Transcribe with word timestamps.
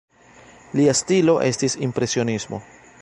Lia 0.79 0.95
stilo 1.01 1.35
estis 1.49 1.77
impresionismo. 1.89 2.61